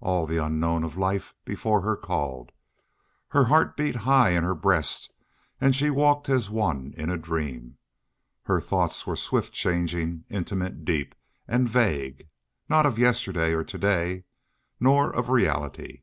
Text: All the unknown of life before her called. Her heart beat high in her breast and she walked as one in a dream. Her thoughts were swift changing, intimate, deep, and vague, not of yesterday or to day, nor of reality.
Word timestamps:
All 0.00 0.26
the 0.26 0.38
unknown 0.44 0.82
of 0.82 0.96
life 0.98 1.36
before 1.44 1.82
her 1.82 1.94
called. 1.96 2.50
Her 3.28 3.44
heart 3.44 3.76
beat 3.76 3.94
high 3.94 4.30
in 4.30 4.42
her 4.42 4.56
breast 4.56 5.12
and 5.60 5.72
she 5.72 5.88
walked 5.88 6.28
as 6.28 6.50
one 6.50 6.92
in 6.96 7.08
a 7.10 7.16
dream. 7.16 7.78
Her 8.42 8.60
thoughts 8.60 9.06
were 9.06 9.14
swift 9.14 9.52
changing, 9.52 10.24
intimate, 10.30 10.84
deep, 10.84 11.14
and 11.46 11.68
vague, 11.68 12.26
not 12.68 12.86
of 12.86 12.98
yesterday 12.98 13.52
or 13.54 13.62
to 13.62 13.78
day, 13.78 14.24
nor 14.80 15.14
of 15.14 15.28
reality. 15.30 16.02